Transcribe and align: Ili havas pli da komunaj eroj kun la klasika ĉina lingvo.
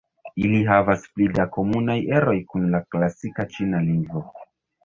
Ili 0.43 0.61
havas 0.69 1.03
pli 1.17 1.27
da 1.35 1.45
komunaj 1.57 1.97
eroj 2.21 2.35
kun 2.55 2.65
la 2.77 2.81
klasika 2.97 3.47
ĉina 3.55 3.87
lingvo. 3.93 4.27